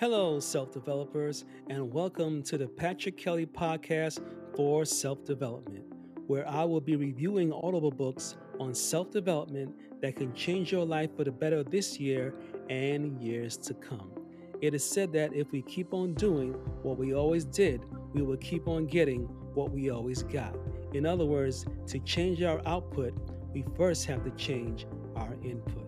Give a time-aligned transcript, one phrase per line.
[0.00, 4.20] Hello, self developers, and welcome to the Patrick Kelly Podcast
[4.54, 5.82] for Self Development,
[6.28, 11.16] where I will be reviewing audible books on self development that can change your life
[11.16, 12.32] for the better this year
[12.70, 14.12] and years to come.
[14.60, 16.52] It is said that if we keep on doing
[16.84, 19.22] what we always did, we will keep on getting
[19.54, 20.54] what we always got.
[20.94, 23.14] In other words, to change our output,
[23.52, 24.86] we first have to change
[25.16, 25.87] our input.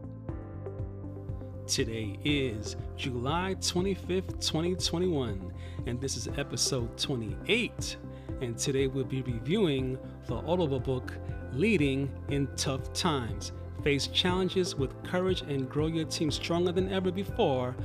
[1.71, 5.53] Today is July 25th, 2021,
[5.87, 7.97] and this is episode 28.
[8.41, 11.13] And today we'll be reviewing the audible book
[11.53, 13.53] Leading in Tough Times
[13.85, 17.77] Face Challenges with Courage and Grow Your Team Stronger Than Ever Before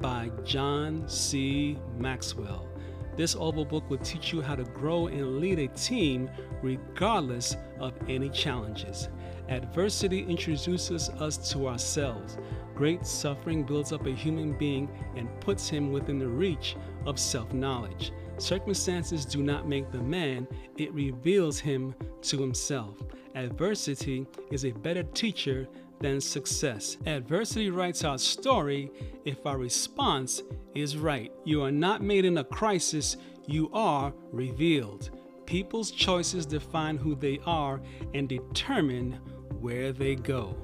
[0.00, 1.76] by John C.
[1.98, 2.68] Maxwell.
[3.16, 6.30] This audible book will teach you how to grow and lead a team
[6.62, 9.08] regardless of any challenges.
[9.52, 12.38] Adversity introduces us to ourselves.
[12.74, 17.52] Great suffering builds up a human being and puts him within the reach of self
[17.52, 18.12] knowledge.
[18.38, 22.96] Circumstances do not make the man, it reveals him to himself.
[23.34, 25.68] Adversity is a better teacher
[26.00, 26.96] than success.
[27.04, 28.90] Adversity writes our story
[29.26, 30.42] if our response
[30.74, 31.30] is right.
[31.44, 35.10] You are not made in a crisis, you are revealed.
[35.44, 37.82] People's choices define who they are
[38.14, 39.20] and determine
[39.62, 40.56] where they go.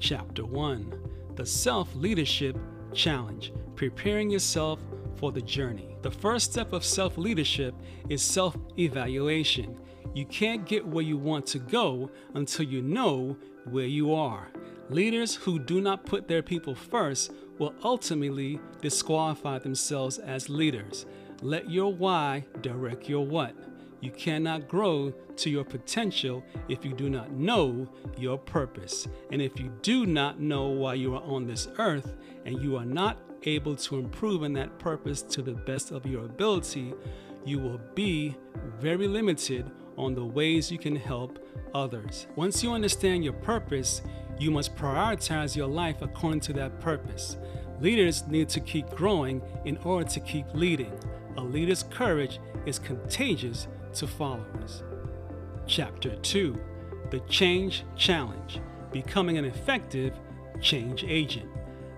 [0.00, 2.56] Chapter 1 The Self Leadership
[2.94, 4.80] Challenge Preparing Yourself
[5.16, 5.96] for the Journey.
[6.00, 7.74] The first step of self leadership
[8.08, 9.78] is self evaluation.
[10.14, 14.48] You can't get where you want to go until you know where you are.
[14.88, 21.04] Leaders who do not put their people first will ultimately disqualify themselves as leaders.
[21.42, 23.54] Let your why direct your what.
[24.06, 29.08] You cannot grow to your potential if you do not know your purpose.
[29.32, 32.84] And if you do not know why you are on this earth and you are
[32.84, 36.94] not able to improve in that purpose to the best of your ability,
[37.44, 38.36] you will be
[38.78, 42.28] very limited on the ways you can help others.
[42.36, 44.02] Once you understand your purpose,
[44.38, 47.38] you must prioritize your life according to that purpose.
[47.80, 50.96] Leaders need to keep growing in order to keep leading.
[51.38, 54.82] A leader's courage is contagious to followers.
[55.66, 56.58] Chapter 2
[57.10, 58.60] The Change Challenge
[58.90, 60.14] Becoming an Effective
[60.62, 61.50] Change Agent.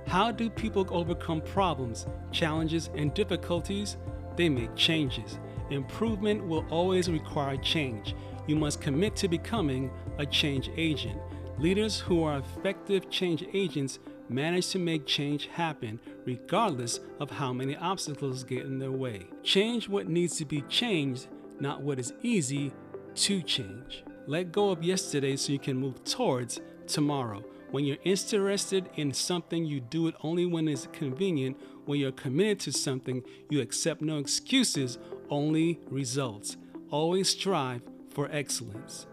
[0.08, 3.96] How do people overcome problems, challenges, and difficulties?
[4.36, 5.38] They make changes.
[5.70, 8.16] Improvement will always require change.
[8.48, 11.20] You must commit to becoming a change agent.
[11.58, 14.00] Leaders who are effective change agents
[14.30, 19.26] manage to make change happen regardless of how many obstacles get in their way.
[19.42, 21.28] Change what needs to be changed
[21.60, 22.72] not what is easy
[23.14, 24.04] to change.
[24.26, 27.42] Let go of yesterday so you can move towards tomorrow.
[27.70, 31.58] When you're interested in something, you do it only when it's convenient.
[31.84, 36.56] When you're committed to something, you accept no excuses, only results.
[36.90, 39.06] Always strive for excellence.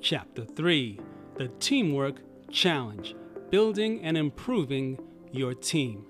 [0.00, 1.00] Chapter 3
[1.36, 2.20] The Teamwork
[2.50, 3.14] Challenge
[3.52, 4.98] Building and Improving
[5.30, 6.06] Your Team.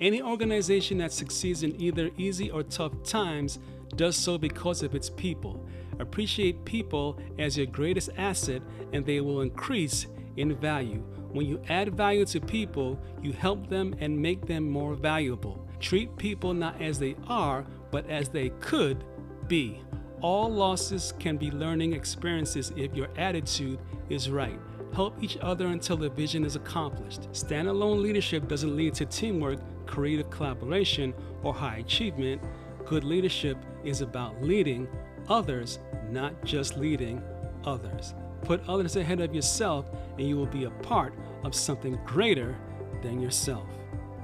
[0.00, 3.58] Any organization that succeeds in either easy or tough times
[3.96, 5.62] does so because of its people.
[5.98, 8.62] Appreciate people as your greatest asset,
[8.94, 10.06] and they will increase
[10.38, 11.02] in value.
[11.32, 15.68] When you add value to people, you help them and make them more valuable.
[15.80, 19.04] Treat people not as they are, but as they could
[19.48, 19.82] be.
[20.22, 24.58] All losses can be learning experiences if your attitude is right.
[24.94, 27.30] Help each other until the vision is accomplished.
[27.32, 32.40] Standalone leadership doesn't lead to teamwork, creative collaboration, or high achievement.
[32.86, 34.88] Good leadership is about leading
[35.28, 35.78] others,
[36.10, 37.22] not just leading
[37.64, 38.14] others.
[38.42, 39.86] Put others ahead of yourself,
[40.18, 41.14] and you will be a part
[41.44, 42.56] of something greater
[43.02, 43.68] than yourself.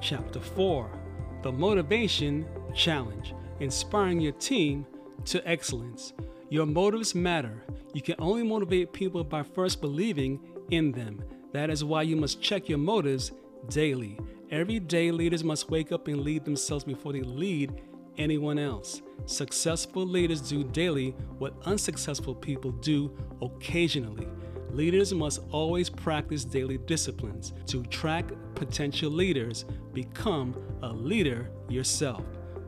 [0.00, 0.90] Chapter 4
[1.42, 4.86] The Motivation Challenge Inspiring your team
[5.26, 6.12] to excellence.
[6.48, 7.62] Your motives matter.
[7.94, 10.40] You can only motivate people by first believing
[10.72, 11.22] in them.
[11.52, 13.30] That is why you must check your motives
[13.68, 14.18] daily.
[14.50, 17.82] Every day, leaders must wake up and lead themselves before they lead
[18.18, 19.02] anyone else.
[19.26, 24.26] Successful leaders do daily what unsuccessful people do occasionally.
[24.70, 27.52] Leaders must always practice daily disciplines.
[27.66, 32.24] To track potential leaders, become a leader yourself.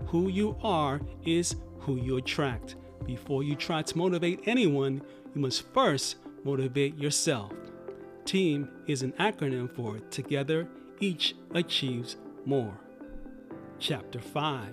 [0.08, 2.76] Who you are is who you attract.
[3.06, 5.02] Before you try to motivate anyone,
[5.34, 7.52] you must first motivate yourself.
[8.24, 10.66] TEAM is an acronym for Together
[10.98, 12.16] Each Achieves
[12.46, 12.74] More.
[13.78, 14.68] Chapter 5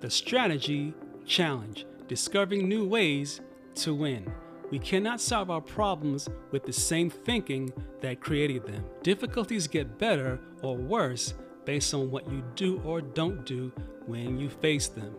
[0.00, 0.94] the Strategy
[1.26, 3.40] Challenge Discovering New Ways
[3.76, 4.30] to Win.
[4.70, 8.84] We cannot solve our problems with the same thinking that created them.
[9.02, 13.72] Difficulties get better or worse based on what you do or don't do
[14.06, 15.14] when you face them.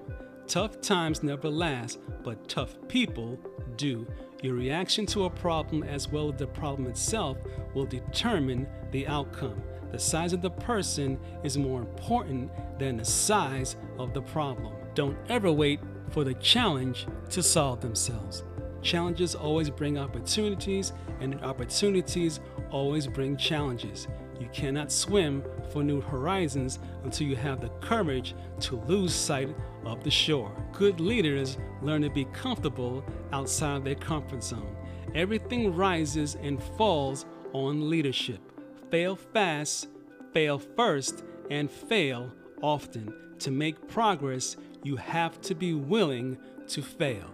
[0.47, 3.39] Tough times never last, but tough people
[3.75, 4.05] do.
[4.41, 7.37] Your reaction to a problem, as well as the problem itself,
[7.75, 9.61] will determine the outcome.
[9.91, 12.49] The size of the person is more important
[12.79, 14.73] than the size of the problem.
[14.95, 15.79] Don't ever wait
[16.09, 18.43] for the challenge to solve themselves.
[18.81, 22.39] Challenges always bring opportunities, and opportunities
[22.71, 24.07] always bring challenges.
[24.41, 29.55] You cannot swim for new horizons until you have the courage to lose sight
[29.85, 30.51] of the shore.
[30.71, 34.75] Good leaders learn to be comfortable outside their comfort zone.
[35.13, 38.41] Everything rises and falls on leadership.
[38.89, 39.89] Fail fast,
[40.33, 42.33] fail first, and fail
[42.63, 43.13] often.
[43.41, 46.35] To make progress, you have to be willing
[46.69, 47.29] to fail.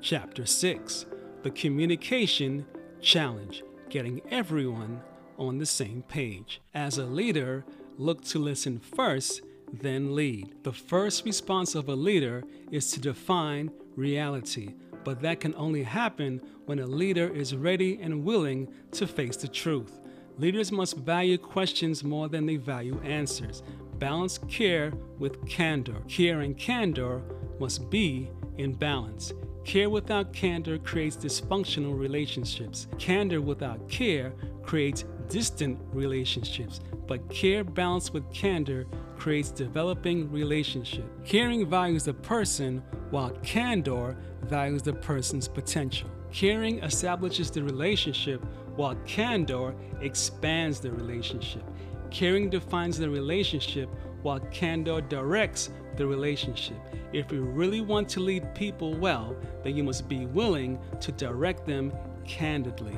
[0.00, 1.04] Chapter 6
[1.42, 2.64] The Communication
[3.02, 5.02] Challenge Getting Everyone
[5.38, 6.60] on the Same Page.
[6.74, 7.64] As a leader,
[7.96, 9.42] look to listen first,
[9.72, 10.54] then lead.
[10.62, 14.74] The first response of a leader is to define reality,
[15.04, 19.48] but that can only happen when a leader is ready and willing to face the
[19.48, 20.00] truth.
[20.38, 23.62] Leaders must value questions more than they value answers.
[23.98, 26.00] Balance care with candor.
[26.08, 27.22] Care and candor
[27.58, 29.32] must be in balance.
[29.64, 32.86] Care without candor creates dysfunctional relationships.
[32.98, 34.32] Candor without care
[34.62, 36.80] creates distant relationships.
[37.06, 38.86] But care balanced with candor
[39.16, 41.04] creates developing relationship.
[41.24, 46.08] Caring values the person while candor values the person's potential.
[46.32, 48.44] Caring establishes the relationship
[48.76, 51.62] while candor expands the relationship.
[52.10, 53.88] Caring defines the relationship
[54.22, 56.76] while candor directs the relationship.
[57.12, 61.66] If you really want to lead people well, then you must be willing to direct
[61.66, 61.92] them
[62.24, 62.96] candidly.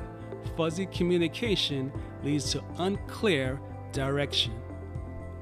[0.56, 1.92] Fuzzy communication
[2.22, 3.60] leads to unclear
[3.92, 4.52] direction.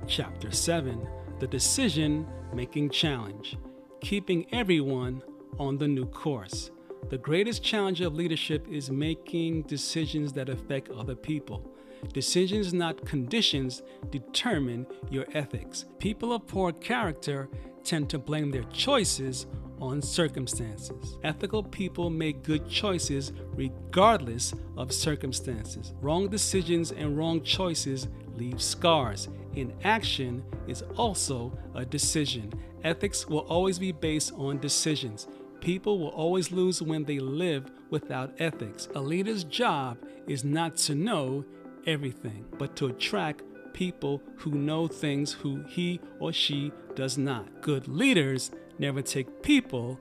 [0.06, 1.06] Chapter 7
[1.38, 3.56] The Decision Making Challenge
[4.00, 5.22] Keeping Everyone
[5.58, 6.70] on the New Course.
[7.10, 11.70] The greatest challenge of leadership is making decisions that affect other people.
[12.12, 15.84] Decisions, not conditions, determine your ethics.
[15.98, 17.48] People of poor character
[17.82, 19.46] tend to blame their choices
[19.80, 21.16] on circumstances.
[21.24, 25.92] Ethical people make good choices regardless of circumstances.
[26.00, 29.28] Wrong decisions and wrong choices leave scars.
[29.54, 32.52] Inaction is also a decision.
[32.84, 35.26] Ethics will always be based on decisions.
[35.60, 38.88] People will always lose when they live without ethics.
[38.94, 39.98] A leader's job
[40.28, 41.44] is not to know
[41.86, 43.42] everything, but to attract
[43.72, 47.60] people who know things who he or she does not.
[47.60, 49.98] Good leaders never take people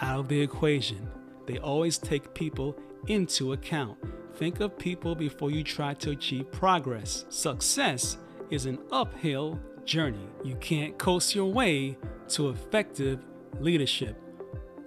[0.00, 1.08] out of the equation.
[1.46, 3.98] They always take people into account.
[4.36, 7.24] Think of people before you try to achieve progress.
[7.28, 8.18] Success
[8.50, 10.28] is an uphill journey.
[10.44, 11.96] You can't coast your way
[12.28, 13.24] to effective
[13.58, 14.16] leadership.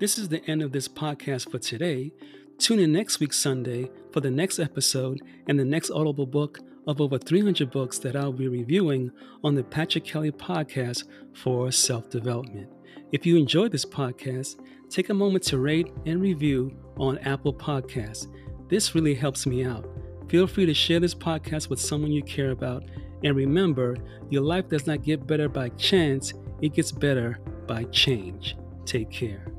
[0.01, 2.13] This is the end of this podcast for today.
[2.59, 7.01] Tune in next week, Sunday, for the next episode and the next Audible book of
[7.01, 9.11] over 300 books that I'll be reviewing
[9.43, 12.69] on the Patrick Kelly podcast for self development.
[13.13, 14.57] If you enjoyed this podcast,
[14.91, 18.27] take a moment to rate and review on Apple Podcasts.
[18.69, 19.89] This really helps me out.
[20.29, 22.85] Feel free to share this podcast with someone you care about.
[23.23, 23.97] And remember,
[24.31, 28.57] your life does not get better by chance, it gets better by change.
[28.85, 29.54] Take care.